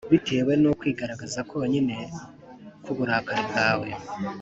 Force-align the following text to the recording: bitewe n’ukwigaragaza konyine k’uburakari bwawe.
bitewe 0.11 0.51
n’ukwigaragaza 0.61 1.39
konyine 1.49 1.97
k’uburakari 2.83 3.41
bwawe. 3.49 3.89